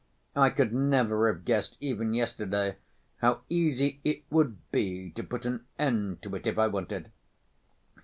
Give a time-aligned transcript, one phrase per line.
[0.35, 2.77] I could never have guessed even yesterday,
[3.17, 7.11] how easy it would be to put an end to it if I wanted."